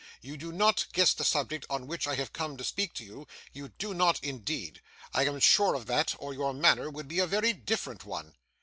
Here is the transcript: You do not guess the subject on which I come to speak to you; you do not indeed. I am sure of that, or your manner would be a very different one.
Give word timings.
You 0.23 0.35
do 0.35 0.51
not 0.51 0.87
guess 0.93 1.13
the 1.13 1.23
subject 1.23 1.67
on 1.69 1.85
which 1.85 2.07
I 2.07 2.15
come 2.25 2.57
to 2.57 2.63
speak 2.63 2.95
to 2.95 3.03
you; 3.03 3.27
you 3.53 3.67
do 3.69 3.93
not 3.93 4.19
indeed. 4.23 4.81
I 5.13 5.25
am 5.27 5.39
sure 5.39 5.75
of 5.75 5.85
that, 5.85 6.15
or 6.17 6.33
your 6.33 6.55
manner 6.55 6.89
would 6.89 7.07
be 7.07 7.19
a 7.19 7.27
very 7.27 7.53
different 7.53 8.03
one. 8.03 8.33